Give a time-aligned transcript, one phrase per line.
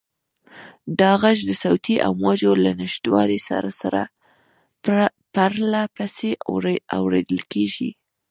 [0.99, 4.01] دا غږ د صوتي امواجو له نشتوالي سره سره
[5.33, 6.29] پرله پسې
[6.99, 7.89] اورېدل کېږي.